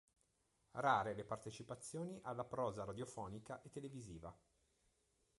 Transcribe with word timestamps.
Rare 0.77 1.13
le 1.13 1.23
partecipazioni 1.23 2.17
alla 2.23 2.43
prosa 2.43 2.83
radiofonica 2.85 3.61
e 3.61 3.69
televisiva. 3.69 4.35